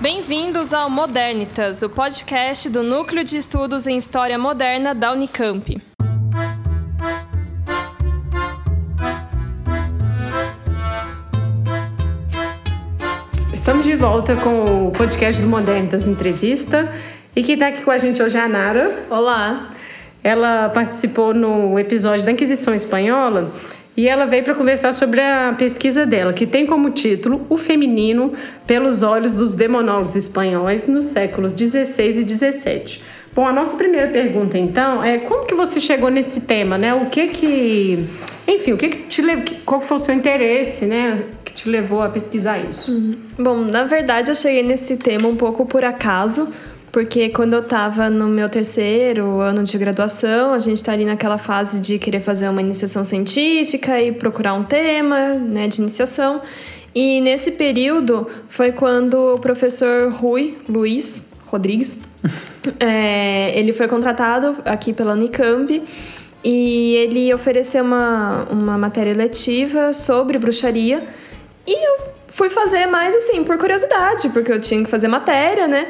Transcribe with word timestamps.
Bem-vindos 0.00 0.72
ao 0.72 0.88
Modernitas, 0.88 1.82
o 1.82 1.90
podcast 1.90 2.70
do 2.70 2.84
Núcleo 2.84 3.24
de 3.24 3.36
Estudos 3.36 3.84
em 3.88 3.96
História 3.96 4.38
Moderna 4.38 4.94
da 4.94 5.10
Unicamp. 5.10 5.76
Estamos 13.52 13.84
de 13.84 13.96
volta 13.96 14.36
com 14.36 14.86
o 14.86 14.92
podcast 14.92 15.42
do 15.42 15.48
Modernitas 15.48 16.06
Entrevista. 16.06 16.94
E 17.34 17.42
quem 17.42 17.54
está 17.54 17.66
aqui 17.66 17.82
com 17.82 17.90
a 17.90 17.98
gente 17.98 18.22
hoje 18.22 18.36
é 18.36 18.40
a 18.40 18.48
Nara. 18.48 19.04
Olá! 19.10 19.70
Ela 20.22 20.68
participou 20.68 21.34
no 21.34 21.76
episódio 21.76 22.24
da 22.24 22.30
Inquisição 22.30 22.72
Espanhola 22.72 23.52
e 23.98 24.06
ela 24.06 24.26
veio 24.26 24.44
para 24.44 24.54
conversar 24.54 24.92
sobre 24.94 25.20
a 25.20 25.52
pesquisa 25.58 26.06
dela, 26.06 26.32
que 26.32 26.46
tem 26.46 26.64
como 26.64 26.88
título 26.92 27.44
O 27.50 27.58
Feminino 27.58 28.32
pelos 28.64 29.02
Olhos 29.02 29.34
dos 29.34 29.54
Demonólogos 29.54 30.14
Espanhóis 30.14 30.86
nos 30.86 31.06
séculos 31.06 31.52
16 31.52 32.18
e 32.18 32.22
17. 32.22 33.02
Bom, 33.34 33.44
a 33.44 33.52
nossa 33.52 33.76
primeira 33.76 34.06
pergunta 34.06 34.56
então 34.56 35.02
é 35.02 35.18
como 35.18 35.46
que 35.46 35.54
você 35.54 35.80
chegou 35.80 36.10
nesse 36.10 36.42
tema, 36.42 36.78
né? 36.78 36.94
O 36.94 37.06
que 37.06 37.26
que, 37.26 38.06
enfim, 38.46 38.72
o 38.72 38.78
que 38.78 38.88
que 38.88 39.02
te 39.08 39.20
levou, 39.20 39.44
qual 39.66 39.80
foi 39.80 39.96
o 39.96 40.00
seu 40.00 40.14
interesse, 40.14 40.86
né, 40.86 41.24
que 41.44 41.52
te 41.52 41.68
levou 41.68 42.00
a 42.00 42.08
pesquisar 42.08 42.58
isso? 42.58 42.92
Uhum. 42.92 43.16
Bom, 43.36 43.56
na 43.64 43.82
verdade 43.82 44.30
eu 44.30 44.34
cheguei 44.36 44.62
nesse 44.62 44.96
tema 44.96 45.26
um 45.26 45.34
pouco 45.34 45.66
por 45.66 45.84
acaso, 45.84 46.52
porque 46.90 47.28
quando 47.28 47.54
eu 47.54 47.60
estava 47.60 48.08
no 48.08 48.26
meu 48.26 48.48
terceiro 48.48 49.40
ano 49.40 49.62
de 49.62 49.76
graduação, 49.76 50.52
a 50.52 50.58
gente 50.58 50.78
está 50.78 50.92
ali 50.92 51.04
naquela 51.04 51.38
fase 51.38 51.80
de 51.80 51.98
querer 51.98 52.20
fazer 52.20 52.48
uma 52.48 52.60
iniciação 52.60 53.04
científica 53.04 54.00
e 54.00 54.12
procurar 54.12 54.54
um 54.54 54.64
tema 54.64 55.34
né, 55.34 55.68
de 55.68 55.80
iniciação. 55.80 56.40
E 56.94 57.20
nesse 57.20 57.52
período 57.52 58.26
foi 58.48 58.72
quando 58.72 59.34
o 59.34 59.38
professor 59.38 60.10
Rui 60.12 60.56
Luiz 60.68 61.22
Rodrigues, 61.46 61.98
é, 62.80 63.52
ele 63.58 63.72
foi 63.72 63.86
contratado 63.86 64.56
aqui 64.64 64.92
pela 64.92 65.12
Unicamp 65.12 65.82
e 66.42 66.94
ele 66.94 67.32
ofereceu 67.34 67.84
uma, 67.84 68.44
uma 68.50 68.78
matéria 68.78 69.14
letiva 69.14 69.92
sobre 69.92 70.38
bruxaria 70.38 71.02
e 71.66 71.86
eu 71.86 72.08
fui 72.28 72.48
fazer 72.48 72.86
mais 72.86 73.14
assim, 73.14 73.44
por 73.44 73.58
curiosidade, 73.58 74.28
porque 74.30 74.50
eu 74.50 74.60
tinha 74.60 74.82
que 74.82 74.88
fazer 74.88 75.08
matéria, 75.08 75.66
né? 75.66 75.88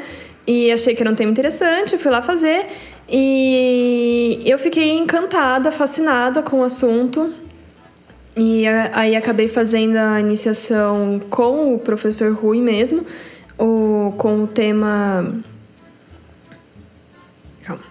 E 0.51 0.71
achei 0.71 0.95
que 0.95 1.03
era 1.03 1.11
um 1.11 1.13
tema 1.13 1.29
interessante, 1.29 1.95
fui 1.95 2.09
lá 2.09 2.23
fazer. 2.23 2.65
E 3.07 4.41
eu 4.43 4.57
fiquei 4.57 4.97
encantada, 4.97 5.71
fascinada 5.71 6.41
com 6.41 6.61
o 6.61 6.63
assunto. 6.63 7.31
E 8.35 8.65
aí 8.67 9.15
acabei 9.15 9.47
fazendo 9.47 9.95
a 9.97 10.19
iniciação 10.19 11.21
com 11.29 11.75
o 11.75 11.77
professor 11.77 12.33
Rui 12.33 12.61
mesmo, 12.61 13.05
o, 13.59 14.11
com 14.17 14.41
o 14.45 14.47
tema. 14.47 15.35
Calma. 17.61 17.83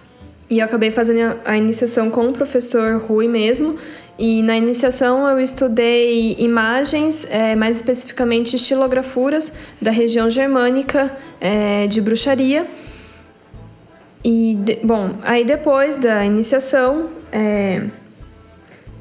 E 0.49 0.59
eu 0.59 0.65
acabei 0.65 0.91
fazendo 0.91 1.39
a 1.45 1.55
iniciação 1.55 2.09
com 2.09 2.27
o 2.27 2.33
professor 2.33 2.97
Rui 2.97 3.29
mesmo. 3.29 3.77
E 4.19 4.43
na 4.43 4.57
iniciação 4.57 5.25
eu 5.29 5.39
estudei 5.39 6.35
imagens, 6.37 7.25
é, 7.29 7.55
mais 7.55 7.77
especificamente 7.77 8.53
estilografuras 8.53 9.49
da 9.81 9.91
região 9.91 10.29
germânica 10.29 11.15
é, 11.39 11.87
de 11.87 12.01
bruxaria. 12.01 12.67
E, 14.21 14.55
de, 14.59 14.79
bom, 14.83 15.15
aí 15.21 15.45
depois 15.45 15.95
da 15.95 16.25
iniciação 16.25 17.09
é, 17.31 17.85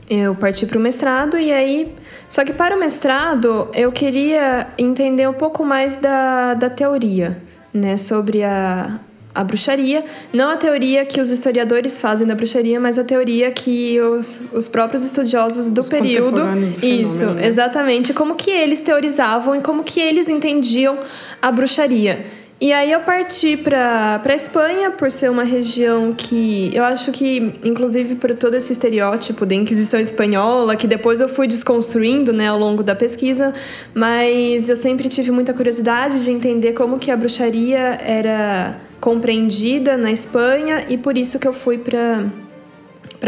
eu 0.08 0.36
parti 0.36 0.64
para 0.66 0.78
o 0.78 0.80
mestrado 0.80 1.36
e 1.36 1.52
aí. 1.52 1.92
Só 2.28 2.44
que 2.44 2.52
para 2.52 2.76
o 2.76 2.78
mestrado 2.78 3.68
eu 3.74 3.90
queria 3.90 4.68
entender 4.78 5.28
um 5.28 5.34
pouco 5.34 5.64
mais 5.64 5.96
da, 5.96 6.54
da 6.54 6.70
teoria, 6.70 7.42
né, 7.74 7.96
sobre 7.96 8.44
a, 8.44 9.00
a 9.38 9.44
bruxaria, 9.44 10.04
não 10.32 10.50
a 10.50 10.56
teoria 10.56 11.06
que 11.06 11.21
os 11.21 11.31
historiadores 11.31 11.97
fazem 11.97 12.26
da 12.26 12.34
bruxaria, 12.34 12.81
mas 12.81 12.99
a 12.99 13.04
teoria 13.04 13.53
que 13.53 14.00
os, 14.00 14.43
os 14.53 14.66
próprios 14.66 15.04
estudiosos 15.04 15.69
do 15.69 15.82
Os 15.82 15.87
período, 15.87 16.43
do 16.43 16.84
isso, 16.84 17.25
né? 17.26 17.47
exatamente, 17.47 18.12
como 18.12 18.34
que 18.34 18.50
eles 18.50 18.81
teorizavam 18.81 19.54
e 19.54 19.60
como 19.60 19.84
que 19.84 20.00
eles 20.00 20.28
entendiam 20.28 20.99
a 21.41 21.53
bruxaria. 21.53 22.26
E 22.60 22.72
aí 22.72 22.91
eu 22.91 22.99
parti 22.99 23.56
para 23.56 24.21
a 24.25 24.34
Espanha, 24.34 24.91
por 24.91 25.09
ser 25.09 25.31
uma 25.31 25.44
região 25.44 26.12
que 26.12 26.70
eu 26.75 26.82
acho 26.82 27.12
que, 27.12 27.53
inclusive 27.62 28.16
por 28.16 28.34
todo 28.34 28.55
esse 28.55 28.72
estereótipo 28.72 29.47
da 29.47 29.55
Inquisição 29.55 30.00
Espanhola, 30.00 30.75
que 30.75 30.88
depois 30.88 31.20
eu 31.20 31.28
fui 31.28 31.47
desconstruindo 31.47 32.32
né, 32.32 32.49
ao 32.49 32.59
longo 32.59 32.82
da 32.82 32.97
pesquisa, 32.97 33.55
mas 33.94 34.69
eu 34.69 34.75
sempre 34.75 35.09
tive 35.09 35.31
muita 35.31 35.55
curiosidade 35.55 36.25
de 36.25 36.32
entender 36.32 36.72
como 36.72 36.99
que 36.99 37.12
a 37.12 37.16
bruxaria 37.16 38.00
era 38.03 38.88
compreendida 39.00 39.97
na 39.97 40.10
Espanha 40.10 40.84
e 40.88 40.98
por 40.98 41.16
isso 41.16 41.38
que 41.38 41.47
eu 41.47 41.53
fui 41.53 41.78
para 41.78 42.26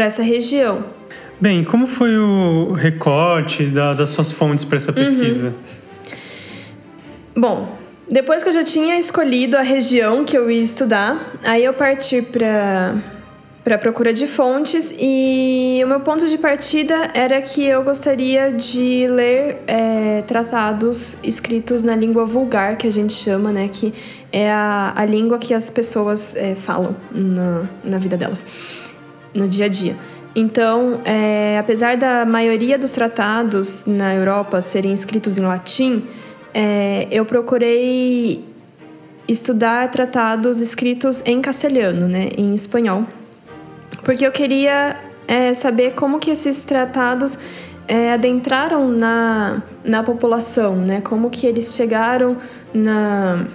essa 0.05 0.21
região. 0.21 0.83
Bem, 1.39 1.63
como 1.63 1.87
foi 1.87 2.15
o 2.17 2.71
recorte 2.73 3.65
da- 3.65 3.93
das 3.93 4.09
suas 4.11 4.31
fontes 4.31 4.63
para 4.63 4.77
essa 4.77 4.93
pesquisa? 4.93 5.53
Bom, 7.35 7.75
depois 8.09 8.43
que 8.43 8.49
eu 8.49 8.53
já 8.53 8.63
tinha 8.63 8.97
escolhido 8.97 9.57
a 9.57 9.61
região 9.61 10.23
que 10.25 10.37
eu 10.37 10.51
ia 10.51 10.61
estudar, 10.61 11.33
aí 11.43 11.63
eu 11.63 11.73
parti 11.73 12.21
para 12.21 12.95
para 13.63 13.77
procura 13.77 14.11
de 14.11 14.25
fontes 14.25 14.93
e 14.99 15.79
o 15.83 15.87
meu 15.87 15.99
ponto 15.99 16.27
de 16.27 16.37
partida 16.37 17.11
era 17.13 17.39
que 17.41 17.63
eu 17.63 17.83
gostaria 17.83 18.51
de 18.51 19.07
ler 19.07 19.57
é, 19.67 20.23
tratados 20.23 21.15
escritos 21.23 21.83
na 21.83 21.95
língua 21.95 22.25
vulgar 22.25 22.75
que 22.75 22.87
a 22.87 22.91
gente 22.91 23.13
chama, 23.13 23.51
né, 23.51 23.67
que 23.67 23.93
é 24.31 24.51
a, 24.51 24.93
a 24.95 25.05
língua 25.05 25.37
que 25.37 25.53
as 25.53 25.69
pessoas 25.69 26.35
é, 26.35 26.55
falam 26.55 26.95
na, 27.11 27.65
na 27.83 27.97
vida 27.99 28.17
delas, 28.17 28.45
no 29.33 29.47
dia 29.47 29.65
a 29.65 29.69
dia. 29.69 29.95
Então, 30.35 31.01
é, 31.05 31.57
apesar 31.59 31.97
da 31.97 32.25
maioria 32.25 32.79
dos 32.79 32.93
tratados 32.93 33.85
na 33.85 34.15
Europa 34.15 34.59
serem 34.61 34.91
escritos 34.91 35.37
em 35.37 35.41
latim, 35.41 36.07
é, 36.51 37.07
eu 37.11 37.25
procurei 37.25 38.43
estudar 39.27 39.91
tratados 39.91 40.61
escritos 40.61 41.21
em 41.25 41.39
castelhano, 41.41 42.07
né, 42.07 42.29
em 42.35 42.55
espanhol, 42.55 43.05
porque 44.03 44.25
eu 44.25 44.31
queria 44.31 44.97
é, 45.27 45.53
saber 45.53 45.93
como 45.93 46.19
que 46.19 46.31
esses 46.31 46.63
tratados 46.63 47.37
é, 47.87 48.13
adentraram 48.13 48.87
na, 48.87 49.61
na 49.83 50.03
população, 50.03 50.75
né, 50.75 51.01
como 51.01 51.29
que 51.29 51.45
eles 51.47 51.75
chegaram 51.75 52.37
na 52.73 53.45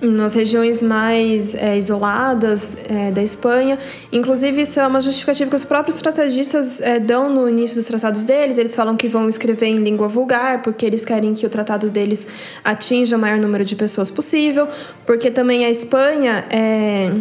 nas 0.00 0.34
regiões 0.34 0.82
mais 0.82 1.54
é, 1.54 1.76
isoladas 1.76 2.76
é, 2.88 3.10
da 3.10 3.22
Espanha. 3.22 3.78
Inclusive, 4.10 4.62
isso 4.62 4.80
é 4.80 4.86
uma 4.86 5.00
justificativa 5.00 5.50
que 5.50 5.56
os 5.56 5.64
próprios 5.64 6.00
tratagistas 6.00 6.80
é, 6.80 6.98
dão 6.98 7.32
no 7.32 7.48
início 7.48 7.76
dos 7.76 7.84
tratados 7.84 8.24
deles. 8.24 8.56
Eles 8.56 8.74
falam 8.74 8.96
que 8.96 9.08
vão 9.08 9.28
escrever 9.28 9.66
em 9.66 9.76
língua 9.76 10.08
vulgar, 10.08 10.62
porque 10.62 10.86
eles 10.86 11.04
querem 11.04 11.34
que 11.34 11.44
o 11.44 11.50
tratado 11.50 11.90
deles 11.90 12.26
atinja 12.64 13.16
o 13.16 13.20
maior 13.20 13.38
número 13.38 13.64
de 13.64 13.76
pessoas 13.76 14.10
possível, 14.10 14.66
porque 15.04 15.30
também 15.30 15.66
a 15.66 15.70
Espanha 15.70 16.46
é, 16.48 17.12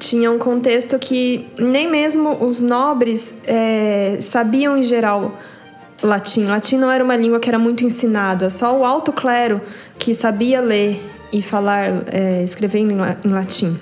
tinha 0.00 0.30
um 0.32 0.38
contexto 0.38 0.98
que 0.98 1.46
nem 1.58 1.88
mesmo 1.88 2.42
os 2.44 2.60
nobres 2.60 3.34
é, 3.46 4.16
sabiam 4.20 4.76
em 4.76 4.82
geral 4.82 5.38
latim. 6.02 6.46
Latim 6.46 6.78
não 6.78 6.90
era 6.90 7.04
uma 7.04 7.14
língua 7.14 7.38
que 7.38 7.48
era 7.48 7.58
muito 7.58 7.84
ensinada, 7.84 8.48
só 8.50 8.76
o 8.76 8.84
alto 8.84 9.12
clero 9.12 9.60
que 9.98 10.14
sabia 10.14 10.60
ler 10.60 11.00
e 11.32 11.42
falar, 11.42 12.04
é, 12.10 12.42
escrever 12.42 12.78
em, 12.80 12.96
la- 12.96 13.16
em 13.24 13.28
latim. 13.28 13.78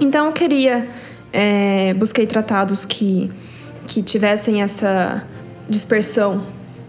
Então 0.00 0.26
eu 0.26 0.32
queria, 0.32 0.86
é, 1.32 1.94
busquei 1.94 2.26
tratados 2.26 2.84
que, 2.84 3.30
que 3.86 4.02
tivessem 4.02 4.62
essa 4.62 5.24
dispersão 5.68 6.46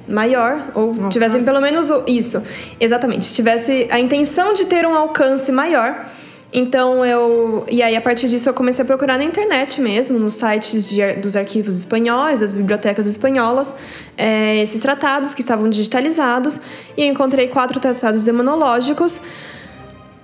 maior, 0.07 0.71
ou 0.75 1.07
tivessem 1.09 1.43
pelo 1.43 1.61
menos 1.61 1.89
isso, 2.05 2.43
exatamente, 2.79 3.33
tivesse 3.33 3.87
a 3.89 3.99
intenção 3.99 4.53
de 4.53 4.65
ter 4.65 4.85
um 4.85 4.95
alcance 4.95 5.51
maior. 5.51 6.05
Então 6.51 7.05
eu. 7.05 7.65
E 7.69 7.83
aí, 7.83 7.95
a 7.95 8.01
partir 8.01 8.27
disso, 8.27 8.49
eu 8.49 8.53
comecei 8.53 8.83
a 8.83 8.85
procurar 8.85 9.17
na 9.17 9.23
internet 9.23 9.79
mesmo, 9.79 10.17
nos 10.17 10.33
sites 10.33 10.89
de 10.89 11.13
dos 11.13 11.35
arquivos 11.35 11.77
espanhóis, 11.77 12.39
das 12.39 12.51
bibliotecas 12.51 13.05
espanholas, 13.05 13.75
é, 14.17 14.57
esses 14.61 14.81
tratados 14.81 15.35
que 15.35 15.41
estavam 15.41 15.69
digitalizados, 15.69 16.59
e 16.97 17.03
eu 17.03 17.07
encontrei 17.07 17.47
quatro 17.47 17.79
tratados 17.79 18.23
demonológicos. 18.23 19.21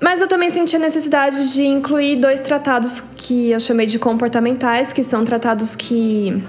Mas 0.01 0.19
eu 0.19 0.27
também 0.27 0.49
senti 0.49 0.75
a 0.75 0.79
necessidade 0.79 1.53
de 1.53 1.63
incluir 1.63 2.17
dois 2.17 2.41
tratados 2.41 3.01
que 3.15 3.51
eu 3.51 3.59
chamei 3.59 3.85
de 3.85 3.97
comportamentais, 3.97 4.91
que 4.91 5.03
são 5.03 5.23
tratados 5.23 5.75
que 5.75 6.43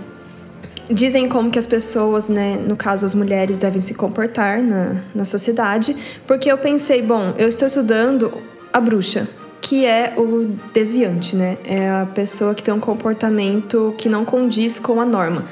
dizem 0.90 1.28
como 1.28 1.50
que 1.50 1.58
as 1.58 1.66
pessoas, 1.66 2.28
né, 2.28 2.56
no 2.56 2.76
caso 2.76 3.04
as 3.04 3.14
mulheres, 3.14 3.58
devem 3.58 3.80
se 3.80 3.94
comportar 3.94 4.62
na, 4.62 5.02
na 5.14 5.24
sociedade, 5.24 5.96
porque 6.26 6.50
eu 6.50 6.58
pensei, 6.58 7.02
bom, 7.02 7.34
eu 7.36 7.48
estou 7.48 7.66
estudando 7.66 8.32
a 8.72 8.80
bruxa, 8.80 9.28
que 9.66 9.84
é 9.84 10.14
o 10.16 10.56
desviante, 10.72 11.34
né? 11.34 11.58
É 11.64 11.90
a 11.90 12.06
pessoa 12.06 12.54
que 12.54 12.62
tem 12.62 12.72
um 12.72 12.78
comportamento 12.78 13.92
que 13.98 14.08
não 14.08 14.24
condiz 14.24 14.78
com 14.78 15.00
a 15.00 15.04
norma. 15.04 15.44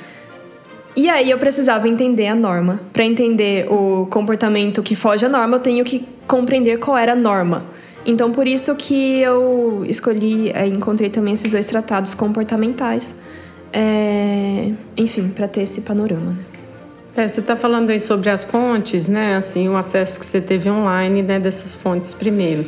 E 0.94 1.08
aí 1.08 1.32
eu 1.32 1.37
precisava 1.37 1.88
entender 1.88 2.28
a 2.28 2.34
norma. 2.37 2.78
Para 2.93 3.05
entender 3.05 3.66
o 3.69 4.06
comportamento 4.06 4.84
que 4.84 4.94
foge 4.94 5.26
à 5.26 5.28
norma, 5.28 5.56
eu 5.56 5.61
tenho 5.61 5.84
que 5.84 6.06
compreender 6.28 6.78
qual 6.78 6.96
era 6.96 7.11
a 7.11 7.16
norma. 7.16 7.64
Então, 8.06 8.31
por 8.31 8.46
isso 8.46 8.76
que 8.76 9.19
eu 9.19 9.84
escolhi, 9.88 10.50
é, 10.50 10.64
encontrei 10.64 11.10
também 11.10 11.34
esses 11.34 11.50
dois 11.50 11.67
tratados 11.67 12.14
comportamentais, 12.14 13.17
é, 13.72 14.70
enfim, 14.96 15.28
para 15.28 15.49
ter 15.49 15.62
esse 15.62 15.81
panorama. 15.81 16.31
Né? 16.31 16.44
É, 17.17 17.26
você 17.26 17.40
está 17.40 17.56
falando 17.56 17.90
aí 17.90 17.99
sobre 17.99 18.31
as 18.31 18.44
fontes, 18.44 19.08
né? 19.08 19.34
Assim, 19.34 19.69
o 19.69 19.76
acesso 19.76 20.20
que 20.20 20.26
você 20.26 20.40
teve 20.40 20.70
online, 20.70 21.20
né? 21.20 21.40
Dessas 21.40 21.75
fontes 21.75 22.14
primeiro. 22.14 22.67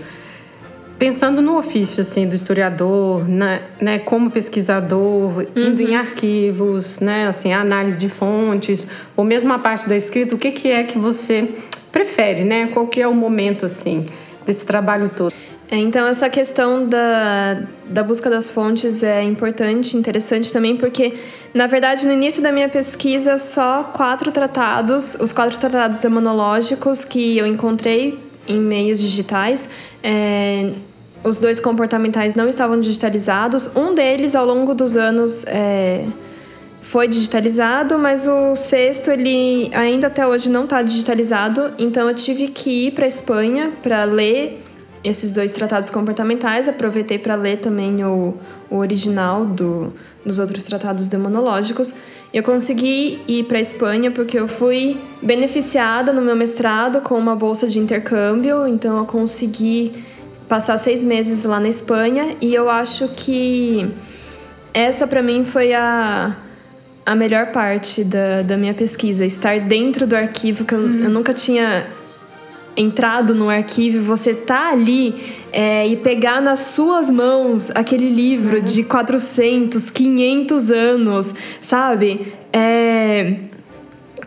Pensando 0.99 1.43
no 1.43 1.59
ofício, 1.59 2.01
assim, 2.01 2.27
do 2.27 2.35
historiador, 2.35 3.29
né? 3.29 3.63
né 3.81 3.99
como 3.99 4.31
pesquisador, 4.31 5.47
indo 5.55 5.83
uhum. 5.83 5.89
em 5.89 5.95
arquivos, 5.95 7.01
né? 7.01 7.29
Assim, 7.29 7.53
análise 7.53 7.99
de 7.99 8.09
fontes, 8.09 8.89
ou 9.15 9.23
mesmo 9.23 9.53
a 9.53 9.59
parte 9.59 9.87
da 9.87 9.97
escrita, 9.97 10.35
o 10.35 10.39
que, 10.39 10.51
que 10.53 10.71
é 10.71 10.85
que 10.85 10.99
você 10.99 11.51
prefere, 11.93 12.45
né? 12.45 12.69
Qual 12.69 12.87
que 12.87 13.01
é 13.01 13.07
o 13.07 13.15
momento, 13.15 13.67
assim, 13.67 14.07
desse 14.47 14.65
trabalho 14.65 15.11
todo? 15.15 15.35
É, 15.71 15.77
então, 15.77 16.07
essa 16.07 16.31
questão 16.31 16.89
da, 16.89 17.63
da 17.87 18.03
busca 18.03 18.31
das 18.31 18.49
fontes 18.49 19.03
é 19.03 19.23
importante, 19.23 19.97
interessante 19.97 20.53
também, 20.53 20.77
porque, 20.77 21.15
na 21.53 21.67
verdade, 21.67 22.07
no 22.07 22.13
início 22.13 22.43
da 22.43 22.53
minha 22.53 22.69
pesquisa, 22.69 23.37
só 23.37 23.83
quatro 23.83 24.31
tratados, 24.31 25.17
os 25.21 25.33
quatro 25.33 25.59
tratados 25.59 26.01
demonológicos 26.01 27.05
que 27.05 27.37
eu 27.37 27.47
encontrei 27.47 28.19
em 28.47 28.61
meios 28.61 29.01
digitais, 29.01 29.69
é, 30.03 30.71
os 31.25 31.41
dois 31.41 31.59
comportamentais 31.59 32.35
não 32.35 32.49
estavam 32.49 32.79
digitalizados. 32.79 33.71
Um 33.75 33.95
deles, 33.95 34.35
ao 34.35 34.47
longo 34.47 34.75
dos 34.75 34.97
anos, 34.97 35.45
é, 35.47 36.05
foi 36.81 37.09
digitalizado, 37.09 37.99
mas 37.99 38.29
o 38.29 38.55
sexto 38.55 39.11
ele 39.11 39.71
ainda 39.75 40.07
até 40.07 40.27
hoje 40.27 40.49
não 40.49 40.65
está 40.65 40.83
digitalizado. 40.83 41.73
Então 41.79 42.09
eu 42.09 42.15
tive 42.15 42.49
que 42.49 42.87
ir 42.87 42.93
para 42.93 43.07
Espanha 43.07 43.73
para 43.83 44.05
ler 44.05 44.63
esses 45.03 45.31
dois 45.33 45.53
tratados 45.53 45.89
comportamentais, 45.89 46.69
aproveitei 46.69 47.19
para 47.19 47.37
ler 47.37 47.59
também 47.59 48.05
o, 48.05 48.35
o 48.69 48.77
original 48.79 49.45
do, 49.45 49.93
dos 50.25 50.39
outros 50.39 50.65
tratados 50.65 51.07
demonológicos. 51.07 51.95
Eu 52.35 52.43
consegui 52.43 53.21
ir 53.29 53.45
para 53.45 53.59
a 53.59 53.61
Espanha 53.61 54.11
porque 54.11 54.39
eu 54.39 54.49
fui 54.49 54.97
beneficiada 55.23 56.13
no 56.13 56.21
meu 56.23 56.35
mestrado 56.35 57.01
com 57.01 57.17
uma 57.17 57.37
bolsa 57.37 57.69
de 57.69 57.79
intercâmbio, 57.79 58.67
então 58.67 58.99
eu 58.99 59.05
consegui 59.05 59.93
passar 60.49 60.79
seis 60.79 61.03
meses 61.03 61.45
lá 61.45 61.59
na 61.59 61.69
Espanha 61.69 62.37
e 62.41 62.55
eu 62.55 62.71
acho 62.71 63.09
que 63.09 63.89
essa 64.73 65.07
para 65.07 65.23
mim 65.23 65.45
foi 65.45 65.73
a, 65.73 66.37
a 67.05 67.15
melhor 67.15 67.53
parte 67.53 68.05
da, 68.05 68.43
da 68.43 68.57
minha 68.57 68.75
pesquisa, 68.75 69.25
estar 69.25 69.61
dentro 69.61 70.07
do 70.07 70.15
arquivo 70.15 70.65
que 70.65 70.75
eu, 70.75 70.81
hum. 70.81 71.01
eu 71.05 71.11
nunca 71.11 71.33
tinha 71.33 71.87
entrado 72.77 73.35
no 73.35 73.49
arquivo, 73.49 74.05
você 74.05 74.35
tá 74.35 74.71
ali 74.71 75.15
é, 75.51 75.87
e 75.89 75.97
pegar 75.97 76.43
nas 76.43 76.61
suas 76.61 77.11
mãos 77.11 77.71
aquele 77.75 78.11
livro 78.11 78.61
de 78.61 78.83
400, 78.85 79.89
500 79.89 80.71
anos, 80.71 81.35
sabe? 81.63 82.35
É, 82.53 83.35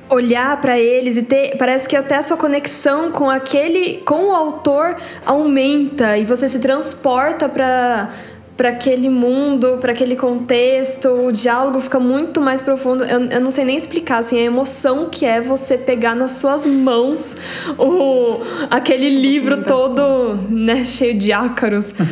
olhar 0.09 0.59
para 0.59 0.77
eles 0.79 1.17
e 1.17 1.23
ter 1.23 1.57
parece 1.57 1.87
que 1.87 1.95
até 1.95 2.15
a 2.15 2.21
sua 2.21 2.37
conexão 2.37 3.11
com 3.11 3.29
aquele 3.29 4.01
com 4.05 4.29
o 4.29 4.35
autor 4.35 4.97
aumenta 5.25 6.17
e 6.17 6.25
você 6.25 6.47
se 6.47 6.59
transporta 6.59 7.47
para 7.47 8.09
para 8.57 8.71
aquele 8.71 9.09
mundo, 9.09 9.77
para 9.79 9.93
aquele 9.93 10.17
contexto, 10.17 11.07
o 11.07 11.31
diálogo 11.31 11.79
fica 11.79 11.97
muito 11.97 12.41
mais 12.41 12.61
profundo. 12.61 13.05
Eu, 13.05 13.21
eu, 13.21 13.39
não 13.39 13.51
sei 13.51 13.63
nem 13.63 13.77
explicar 13.77 14.17
assim, 14.17 14.37
a 14.37 14.41
emoção 14.41 15.07
que 15.09 15.25
é 15.25 15.39
você 15.39 15.77
pegar 15.77 16.13
nas 16.13 16.33
suas 16.33 16.65
mãos 16.65 17.37
o, 17.77 18.41
aquele 18.69 19.09
livro 19.11 19.63
todo 19.63 20.35
né, 20.49 20.83
cheio 20.83 21.17
de 21.17 21.31
ácaros. 21.31 21.93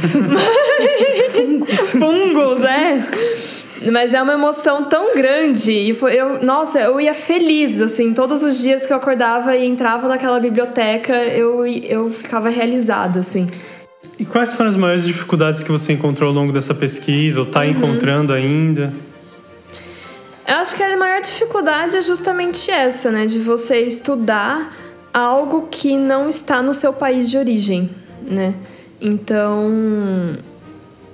Fungos. 1.33 1.89
Fungos, 1.91 2.63
é. 2.63 3.66
Mas 3.91 4.13
é 4.13 4.21
uma 4.21 4.33
emoção 4.33 4.85
tão 4.85 5.15
grande. 5.15 5.71
E 5.71 5.93
foi, 5.93 6.15
eu, 6.15 6.41
nossa, 6.43 6.79
eu 6.79 6.99
ia 6.99 7.13
feliz, 7.13 7.81
assim, 7.81 8.13
todos 8.13 8.43
os 8.43 8.57
dias 8.59 8.85
que 8.85 8.93
eu 8.93 8.97
acordava 8.97 9.55
e 9.55 9.65
entrava 9.65 10.07
naquela 10.07 10.39
biblioteca, 10.39 11.13
eu, 11.13 11.65
eu 11.65 12.09
ficava 12.09 12.49
realizada, 12.49 13.19
assim. 13.19 13.47
E 14.19 14.25
quais 14.25 14.51
foram 14.53 14.69
as 14.69 14.75
maiores 14.75 15.05
dificuldades 15.05 15.61
que 15.61 15.71
você 15.71 15.93
encontrou 15.93 16.29
ao 16.29 16.35
longo 16.35 16.51
dessa 16.51 16.73
pesquisa, 16.73 17.39
ou 17.39 17.45
está 17.45 17.61
uhum. 17.61 17.67
encontrando 17.67 18.33
ainda? 18.33 18.91
Eu 20.47 20.55
acho 20.55 20.75
que 20.75 20.81
a 20.81 20.97
maior 20.97 21.21
dificuldade 21.21 21.97
é 21.97 22.01
justamente 22.01 22.71
essa, 22.71 23.11
né? 23.11 23.25
De 23.25 23.37
você 23.37 23.81
estudar 23.81 24.75
algo 25.13 25.67
que 25.69 25.95
não 25.95 26.29
está 26.29 26.61
no 26.61 26.73
seu 26.73 26.93
país 26.93 27.29
de 27.29 27.37
origem, 27.37 27.89
né? 28.21 28.55
Então, 28.99 30.37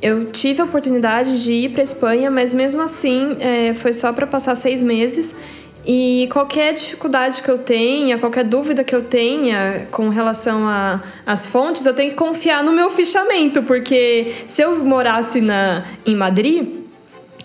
eu 0.04 0.26
tive 0.26 0.62
a 0.62 0.66
oportunidade 0.66 1.42
de 1.46 1.54
ir 1.54 1.70
para 1.70 1.82
Espanha, 1.82 2.30
mas 2.30 2.52
mesmo 2.52 2.82
assim 2.82 3.38
é, 3.40 3.74
foi 3.74 3.94
só 3.94 4.12
para 4.12 4.28
passar 4.28 4.54
seis 4.54 4.84
meses 4.84 5.34
e 5.86 6.28
qualquer 6.30 6.74
dificuldade 6.74 7.42
que 7.42 7.50
eu 7.50 7.58
tenha, 7.58 8.18
qualquer 8.18 8.44
dúvida 8.44 8.84
que 8.84 8.94
eu 8.94 9.02
tenha 9.02 9.88
com 9.92 10.10
relação 10.10 10.66
às 11.26 11.46
fontes, 11.46 11.86
eu 11.86 11.94
tenho 11.94 12.10
que 12.10 12.18
confiar 12.18 12.62
no 12.62 12.74
meu 12.74 12.90
fichamento, 12.90 13.64
porque 13.64 14.34
se 14.46 14.62
eu 14.62 14.84
morasse 14.84 15.40
na, 15.40 15.86
em 16.06 16.16
Madrid, 16.16 16.68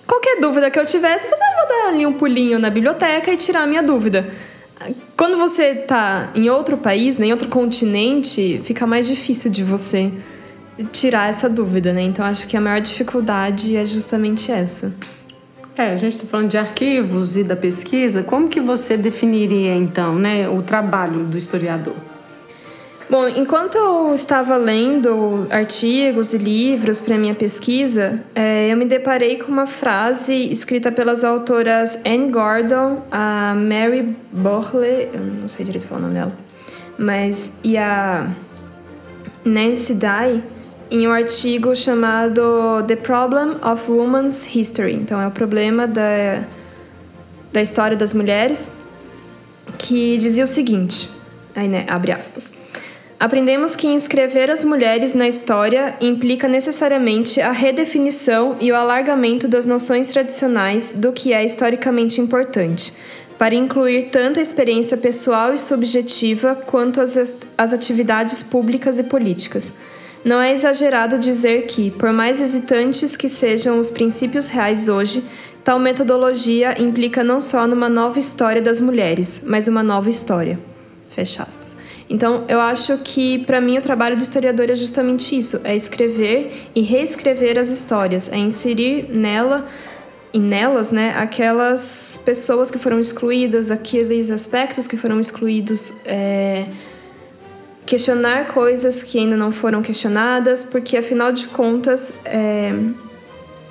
qualquer 0.04 0.40
dúvida 0.40 0.68
que 0.68 0.80
eu 0.80 0.84
tivesse, 0.84 1.28
você 1.28 1.38
vai 1.38 1.68
dar 1.68 1.88
ali 1.90 2.04
um 2.04 2.12
pulinho 2.12 2.58
na 2.58 2.70
biblioteca 2.70 3.32
e 3.32 3.36
tirar 3.36 3.62
a 3.62 3.66
minha 3.68 3.84
dúvida. 3.84 4.28
Quando 5.16 5.36
você 5.36 5.66
está 5.82 6.30
em 6.34 6.50
outro 6.50 6.76
país, 6.76 7.18
né, 7.18 7.26
em 7.26 7.32
outro 7.32 7.48
continente, 7.48 8.60
fica 8.64 8.84
mais 8.84 9.06
difícil 9.06 9.48
de 9.48 9.62
você 9.62 10.12
tirar 10.92 11.28
essa 11.28 11.48
dúvida, 11.48 11.92
né? 11.92 12.02
Então 12.02 12.24
acho 12.24 12.46
que 12.46 12.56
a 12.56 12.60
maior 12.60 12.80
dificuldade 12.80 13.76
é 13.76 13.84
justamente 13.84 14.50
essa. 14.50 14.92
É, 15.76 15.92
a 15.92 15.96
gente 15.96 16.16
está 16.16 16.26
falando 16.26 16.50
de 16.50 16.58
arquivos 16.58 17.36
e 17.36 17.44
da 17.44 17.54
pesquisa. 17.54 18.22
Como 18.22 18.48
que 18.48 18.60
você 18.60 18.96
definiria 18.96 19.74
então, 19.76 20.16
né, 20.16 20.48
o 20.48 20.60
trabalho 20.60 21.24
do 21.24 21.38
historiador? 21.38 21.94
Bom, 23.10 23.26
enquanto 23.26 23.76
eu 23.76 24.12
estava 24.12 24.58
lendo 24.58 25.46
artigos 25.48 26.34
e 26.34 26.38
livros 26.38 27.00
para 27.00 27.16
minha 27.16 27.34
pesquisa, 27.34 28.22
é, 28.34 28.70
eu 28.70 28.76
me 28.76 28.84
deparei 28.84 29.38
com 29.38 29.50
uma 29.50 29.66
frase 29.66 30.34
escrita 30.52 30.92
pelas 30.92 31.24
autoras 31.24 31.98
Anne 32.04 32.30
Gordon, 32.30 33.02
a 33.10 33.54
Mary 33.54 34.14
Burley, 34.30 35.08
eu 35.14 35.20
não 35.20 35.48
sei 35.48 35.64
direito 35.64 35.86
falar 35.86 36.00
o 36.00 36.02
nome 36.02 36.14
dela, 36.16 36.32
mas 36.98 37.50
e 37.64 37.78
a 37.78 38.28
Nancy 39.42 39.94
Dye, 39.94 40.42
em 40.90 41.06
um 41.06 41.12
artigo 41.12 41.74
chamado 41.76 42.82
The 42.86 42.96
Problem 42.96 43.56
of 43.62 43.90
Women's 43.90 44.54
History. 44.54 44.94
Então, 44.94 45.20
é 45.20 45.26
o 45.26 45.30
problema 45.30 45.86
da, 45.86 46.42
da 47.52 47.60
história 47.60 47.96
das 47.96 48.14
mulheres, 48.14 48.70
que 49.76 50.16
dizia 50.16 50.44
o 50.44 50.46
seguinte, 50.46 51.08
aí, 51.54 51.68
né, 51.68 51.84
abre 51.88 52.12
aspas. 52.12 52.52
Aprendemos 53.20 53.74
que 53.74 53.88
inscrever 53.88 54.48
as 54.48 54.62
mulheres 54.62 55.12
na 55.12 55.26
história 55.26 55.94
implica 56.00 56.46
necessariamente 56.46 57.40
a 57.40 57.50
redefinição 57.50 58.56
e 58.60 58.70
o 58.70 58.76
alargamento 58.76 59.48
das 59.48 59.66
noções 59.66 60.12
tradicionais 60.12 60.92
do 60.92 61.12
que 61.12 61.32
é 61.32 61.44
historicamente 61.44 62.20
importante, 62.20 62.94
para 63.36 63.54
incluir 63.54 64.10
tanto 64.10 64.38
a 64.38 64.42
experiência 64.42 64.96
pessoal 64.96 65.52
e 65.52 65.58
subjetiva 65.58 66.54
quanto 66.54 67.00
as, 67.00 67.36
as 67.56 67.72
atividades 67.72 68.42
públicas 68.42 68.98
e 68.98 69.02
políticas 69.02 69.72
não 70.28 70.42
é 70.42 70.52
exagerado 70.52 71.18
dizer 71.18 71.62
que, 71.62 71.90
por 71.90 72.12
mais 72.12 72.38
hesitantes 72.38 73.16
que 73.16 73.30
sejam 73.30 73.78
os 73.78 73.90
princípios 73.90 74.48
reais 74.48 74.86
hoje, 74.86 75.24
tal 75.64 75.78
metodologia 75.78 76.80
implica 76.80 77.24
não 77.24 77.40
só 77.40 77.66
numa 77.66 77.88
nova 77.88 78.18
história 78.18 78.60
das 78.60 78.78
mulheres, 78.78 79.40
mas 79.46 79.66
uma 79.66 79.82
nova 79.82 80.10
história. 80.10 80.58
Fecha 81.08 81.42
aspas. 81.42 81.74
Então, 82.10 82.44
eu 82.46 82.60
acho 82.60 82.98
que, 82.98 83.38
para 83.38 83.58
mim, 83.58 83.78
o 83.78 83.80
trabalho 83.80 84.16
do 84.16 84.22
historiador 84.22 84.68
é 84.68 84.74
justamente 84.74 85.36
isso: 85.36 85.62
é 85.64 85.74
escrever 85.74 86.68
e 86.74 86.82
reescrever 86.82 87.58
as 87.58 87.70
histórias, 87.70 88.30
é 88.30 88.36
inserir 88.36 89.08
nela 89.10 89.66
e 90.30 90.38
nelas, 90.38 90.90
né, 90.90 91.14
aquelas 91.16 92.20
pessoas 92.22 92.70
que 92.70 92.76
foram 92.76 93.00
excluídas, 93.00 93.70
aqueles 93.70 94.30
aspectos 94.30 94.86
que 94.86 94.96
foram 94.96 95.18
excluídos. 95.18 95.90
É 96.04 96.66
questionar 97.88 98.48
coisas 98.48 99.02
que 99.02 99.18
ainda 99.18 99.34
não 99.34 99.50
foram 99.50 99.80
questionadas, 99.80 100.62
porque 100.62 100.94
afinal 100.94 101.32
de 101.32 101.48
contas, 101.48 102.12
é, 102.22 102.70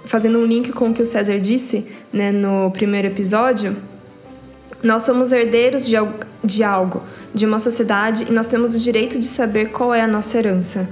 fazendo 0.05 0.39
um 0.39 0.45
link 0.45 0.73
com 0.73 0.89
o 0.89 0.93
que 0.93 1.03
o 1.03 1.05
César 1.05 1.39
disse 1.39 1.85
né, 2.11 2.31
no 2.31 2.71
primeiro 2.71 3.07
episódio, 3.09 3.77
nós 4.81 5.03
somos 5.03 5.31
herdeiros 5.31 5.85
de, 5.85 5.95
de 6.43 6.63
algo, 6.63 7.03
de 7.31 7.45
uma 7.45 7.59
sociedade, 7.59 8.25
e 8.27 8.31
nós 8.31 8.47
temos 8.47 8.73
o 8.73 8.79
direito 8.79 9.19
de 9.19 9.27
saber 9.27 9.69
qual 9.69 9.93
é 9.93 10.01
a 10.01 10.07
nossa 10.07 10.35
herança. 10.35 10.89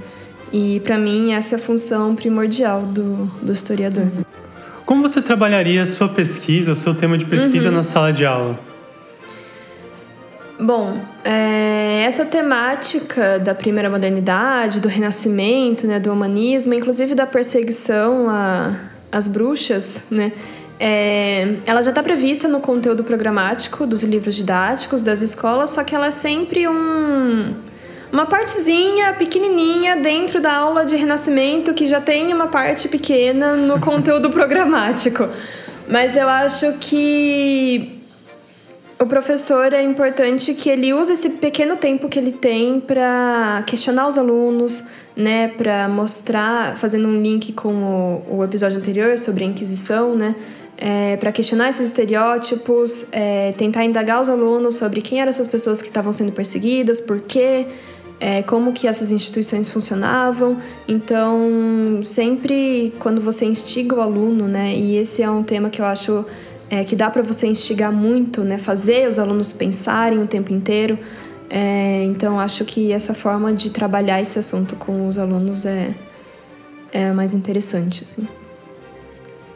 E 0.52 0.78
para 0.84 0.96
mim, 0.96 1.32
essa 1.32 1.56
é 1.56 1.58
a 1.58 1.60
função 1.60 2.14
primordial 2.14 2.82
do, 2.82 3.26
do 3.42 3.50
historiador. 3.50 4.06
Como 4.84 5.02
você 5.02 5.20
trabalharia 5.20 5.82
a 5.82 5.86
sua 5.86 6.08
pesquisa, 6.08 6.70
o 6.70 6.76
seu 6.76 6.94
tema 6.94 7.18
de 7.18 7.24
pesquisa 7.24 7.70
uhum. 7.70 7.74
na 7.74 7.82
sala 7.82 8.12
de 8.12 8.24
aula? 8.24 8.56
Bom, 10.58 10.98
é, 11.22 12.04
essa 12.06 12.24
temática 12.24 13.38
da 13.38 13.54
primeira 13.54 13.90
modernidade, 13.90 14.80
do 14.80 14.88
renascimento, 14.88 15.86
né, 15.86 16.00
do 16.00 16.10
humanismo, 16.10 16.72
inclusive 16.72 17.14
da 17.14 17.26
perseguição 17.26 18.26
às 19.12 19.28
bruxas, 19.28 20.02
né, 20.10 20.32
é, 20.80 21.56
ela 21.66 21.82
já 21.82 21.90
está 21.90 22.02
prevista 22.02 22.48
no 22.48 22.60
conteúdo 22.60 23.04
programático 23.04 23.86
dos 23.86 24.02
livros 24.02 24.34
didáticos 24.34 25.02
das 25.02 25.20
escolas, 25.20 25.70
só 25.70 25.84
que 25.84 25.94
ela 25.94 26.06
é 26.06 26.10
sempre 26.10 26.66
um, 26.66 27.54
uma 28.10 28.24
partezinha 28.24 29.12
pequenininha 29.12 29.96
dentro 29.96 30.40
da 30.40 30.54
aula 30.54 30.86
de 30.86 30.96
renascimento 30.96 31.74
que 31.74 31.86
já 31.86 32.00
tem 32.00 32.32
uma 32.32 32.48
parte 32.48 32.88
pequena 32.88 33.54
no 33.56 33.78
conteúdo 33.78 34.28
programático. 34.30 35.28
Mas 35.88 36.16
eu 36.16 36.28
acho 36.28 36.74
que 36.78 37.95
o 38.98 39.04
professor 39.04 39.74
é 39.74 39.82
importante 39.82 40.54
que 40.54 40.70
ele 40.70 40.94
use 40.94 41.12
esse 41.12 41.28
pequeno 41.28 41.76
tempo 41.76 42.08
que 42.08 42.18
ele 42.18 42.32
tem 42.32 42.80
para 42.80 43.62
questionar 43.66 44.08
os 44.08 44.16
alunos, 44.16 44.84
né, 45.14 45.48
para 45.48 45.86
mostrar, 45.86 46.78
fazendo 46.78 47.06
um 47.06 47.20
link 47.20 47.52
com 47.52 48.22
o, 48.28 48.38
o 48.38 48.44
episódio 48.44 48.78
anterior 48.78 49.18
sobre 49.18 49.44
a 49.44 49.46
Inquisição, 49.46 50.16
né, 50.16 50.34
é, 50.78 51.16
para 51.18 51.30
questionar 51.30 51.68
esses 51.68 51.88
estereótipos, 51.88 53.06
é, 53.12 53.52
tentar 53.52 53.84
indagar 53.84 54.20
os 54.20 54.30
alunos 54.30 54.76
sobre 54.76 55.02
quem 55.02 55.20
eram 55.20 55.28
essas 55.28 55.46
pessoas 55.46 55.82
que 55.82 55.88
estavam 55.88 56.12
sendo 56.12 56.32
perseguidas, 56.32 56.98
por 56.98 57.20
quê, 57.20 57.66
é, 58.18 58.42
como 58.42 58.72
que 58.72 58.86
essas 58.86 59.12
instituições 59.12 59.68
funcionavam. 59.68 60.56
Então, 60.88 62.00
sempre 62.02 62.94
quando 62.98 63.20
você 63.20 63.44
instiga 63.44 63.94
o 63.94 64.00
aluno, 64.00 64.48
né, 64.48 64.74
e 64.74 64.96
esse 64.96 65.22
é 65.22 65.30
um 65.30 65.42
tema 65.42 65.68
que 65.68 65.82
eu 65.82 65.84
acho 65.84 66.24
é, 66.68 66.84
que 66.84 66.96
dá 66.96 67.08
para 67.10 67.22
você 67.22 67.46
instigar 67.46 67.92
muito, 67.92 68.42
né, 68.42 68.58
fazer 68.58 69.08
os 69.08 69.18
alunos 69.18 69.52
pensarem 69.52 70.22
o 70.22 70.26
tempo 70.26 70.52
inteiro. 70.52 70.98
É, 71.48 72.02
então, 72.04 72.40
acho 72.40 72.64
que 72.64 72.92
essa 72.92 73.14
forma 73.14 73.52
de 73.52 73.70
trabalhar 73.70 74.20
esse 74.20 74.38
assunto 74.38 74.74
com 74.76 75.06
os 75.06 75.16
alunos 75.18 75.64
é, 75.64 75.94
é 76.92 77.12
mais 77.12 77.34
interessante, 77.34 78.02
assim. 78.02 78.26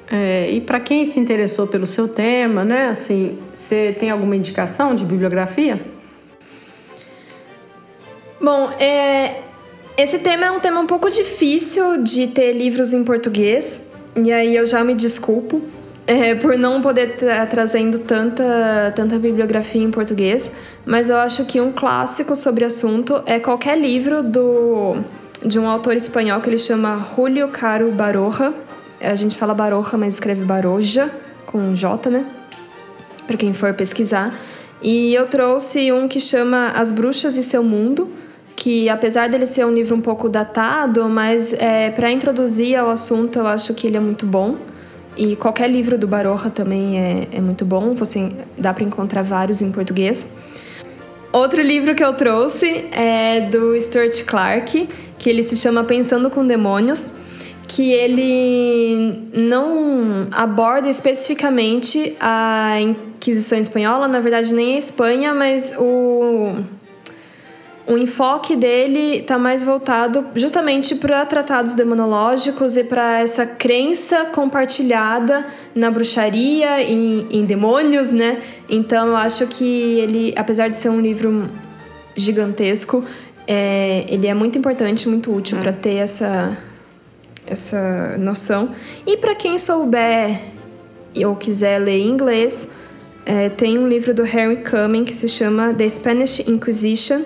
É, 0.08 0.50
e 0.50 0.60
para 0.60 0.80
quem 0.80 1.06
se 1.06 1.18
interessou 1.20 1.66
pelo 1.66 1.86
seu 1.86 2.08
tema, 2.08 2.64
né, 2.64 2.88
assim, 2.88 3.38
você 3.54 3.94
tem 3.98 4.10
alguma 4.10 4.36
indicação 4.36 4.94
de 4.94 5.04
bibliografia? 5.04 5.80
Bom, 8.40 8.70
é, 8.78 9.42
esse 9.96 10.18
tema 10.18 10.46
é 10.46 10.50
um 10.50 10.60
tema 10.60 10.80
um 10.80 10.86
pouco 10.86 11.10
difícil 11.10 12.02
de 12.02 12.28
ter 12.28 12.52
livros 12.52 12.92
em 12.92 13.04
português, 13.04 13.82
e 14.16 14.32
aí 14.32 14.56
eu 14.56 14.64
já 14.66 14.82
me 14.82 14.94
desculpo 14.94 15.62
é, 16.10 16.34
por 16.34 16.58
não 16.58 16.82
poder 16.82 17.10
estar 17.10 17.46
trazendo 17.46 18.00
tanta, 18.00 18.92
tanta 18.96 19.16
bibliografia 19.16 19.80
em 19.80 19.92
português, 19.92 20.50
mas 20.84 21.08
eu 21.08 21.16
acho 21.16 21.44
que 21.44 21.60
um 21.60 21.70
clássico 21.70 22.34
sobre 22.34 22.64
assunto 22.64 23.22
é 23.26 23.38
qualquer 23.38 23.78
livro 23.78 24.20
do, 24.20 24.96
de 25.44 25.56
um 25.56 25.68
autor 25.68 25.94
espanhol 25.94 26.40
que 26.40 26.48
ele 26.48 26.58
chama 26.58 27.06
Julio 27.14 27.48
Caro 27.48 27.92
Baroja, 27.92 28.52
a 29.00 29.14
gente 29.14 29.36
fala 29.36 29.54
Baroja, 29.54 29.96
mas 29.96 30.14
escreve 30.14 30.44
Baroja, 30.44 31.10
com 31.46 31.74
J, 31.74 32.10
né? 32.10 32.26
Para 33.26 33.36
quem 33.36 33.52
for 33.52 33.72
pesquisar. 33.72 34.36
E 34.82 35.14
eu 35.14 35.28
trouxe 35.28 35.92
um 35.92 36.08
que 36.08 36.18
chama 36.18 36.72
As 36.72 36.90
Bruxas 36.90 37.36
e 37.36 37.42
Seu 37.42 37.62
Mundo, 37.62 38.10
que 38.56 38.88
apesar 38.88 39.28
dele 39.28 39.46
ser 39.46 39.64
um 39.64 39.70
livro 39.70 39.94
um 39.94 40.00
pouco 40.00 40.28
datado, 40.28 41.08
mas 41.08 41.52
é, 41.52 41.90
para 41.90 42.10
introduzir 42.10 42.76
ao 42.76 42.90
assunto 42.90 43.38
eu 43.38 43.46
acho 43.46 43.72
que 43.74 43.86
ele 43.86 43.96
é 43.96 44.00
muito 44.00 44.26
bom. 44.26 44.58
E 45.16 45.36
qualquer 45.36 45.68
livro 45.68 45.98
do 45.98 46.06
Baroja 46.06 46.50
também 46.50 46.98
é, 46.98 47.28
é 47.32 47.40
muito 47.40 47.64
bom, 47.64 47.94
você 47.94 48.32
dá 48.56 48.72
para 48.72 48.84
encontrar 48.84 49.22
vários 49.22 49.60
em 49.60 49.70
português. 49.70 50.26
Outro 51.32 51.62
livro 51.62 51.94
que 51.94 52.02
eu 52.02 52.14
trouxe 52.14 52.86
é 52.90 53.40
do 53.42 53.78
Stuart 53.80 54.24
Clarke, 54.24 54.88
que 55.18 55.28
ele 55.30 55.42
se 55.42 55.56
chama 55.56 55.84
Pensando 55.84 56.30
com 56.30 56.46
Demônios 56.46 57.12
que 57.70 57.92
ele 57.92 59.28
não 59.32 60.26
aborda 60.32 60.88
especificamente 60.88 62.16
a 62.20 62.80
Inquisição 62.80 63.56
Espanhola, 63.56 64.08
na 64.08 64.18
verdade 64.18 64.52
nem 64.52 64.74
a 64.74 64.78
Espanha, 64.78 65.32
mas 65.32 65.72
o, 65.78 66.56
o 67.90 67.98
enfoque 67.98 68.54
dele 68.54 69.16
está 69.16 69.36
mais 69.36 69.64
voltado 69.64 70.24
justamente 70.36 70.94
para 70.94 71.26
tratados 71.26 71.74
demonológicos 71.74 72.76
e 72.76 72.84
para 72.84 73.18
essa 73.18 73.44
crença 73.44 74.26
compartilhada 74.26 75.44
na 75.74 75.90
bruxaria, 75.90 76.80
em, 76.82 77.26
em 77.28 77.44
demônios, 77.44 78.12
né? 78.12 78.40
Então 78.68 79.08
eu 79.08 79.16
acho 79.16 79.44
que 79.48 79.98
ele, 79.98 80.32
apesar 80.36 80.68
de 80.68 80.76
ser 80.76 80.88
um 80.88 81.00
livro 81.00 81.50
gigantesco, 82.14 83.04
é, 83.44 84.04
ele 84.08 84.28
é 84.28 84.34
muito 84.34 84.56
importante, 84.56 85.08
muito 85.08 85.34
útil 85.34 85.58
é. 85.58 85.60
para 85.60 85.72
ter 85.72 85.96
essa 85.96 86.56
essa 87.44 88.16
noção. 88.18 88.70
E 89.04 89.16
para 89.16 89.34
quem 89.34 89.58
souber 89.58 90.38
ou 91.26 91.34
quiser 91.34 91.80
ler 91.80 91.98
em 91.98 92.08
inglês, 92.08 92.68
é, 93.26 93.48
tem 93.48 93.76
um 93.76 93.88
livro 93.88 94.14
do 94.14 94.22
Harry 94.22 94.58
Cumming 94.58 95.04
que 95.04 95.16
se 95.16 95.26
chama 95.26 95.74
The 95.74 95.88
Spanish 95.88 96.38
Inquisition, 96.46 97.22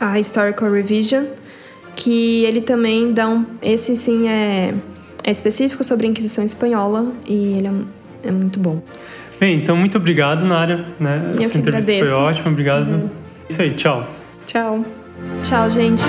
a 0.00 0.18
Historical 0.18 0.70
Revision, 0.70 1.24
que 1.94 2.44
ele 2.44 2.60
também 2.60 3.12
dá 3.12 3.28
um. 3.28 3.44
Esse 3.62 3.96
sim 3.96 4.28
é, 4.28 4.74
é 5.24 5.30
específico 5.30 5.82
sobre 5.82 6.06
a 6.06 6.10
Inquisição 6.10 6.44
Espanhola 6.44 7.12
e 7.26 7.58
ele 7.58 7.68
é, 7.68 8.28
é 8.28 8.32
muito 8.32 8.60
bom. 8.60 8.82
Bem, 9.38 9.58
então 9.60 9.76
muito 9.76 9.98
obrigado, 9.98 10.44
Nária. 10.44 10.84
Né? 10.98 11.32
Eu 11.34 11.42
Essa 11.42 11.58
entrevista 11.58 11.92
agradeço. 11.92 12.10
foi 12.10 12.24
ótima, 12.24 12.50
obrigado. 12.50 12.88
Uhum. 12.88 13.10
Isso 13.48 13.62
aí, 13.62 13.74
tchau. 13.74 14.08
Tchau. 14.46 14.84
Tchau, 15.42 15.70
gente. 15.70 16.02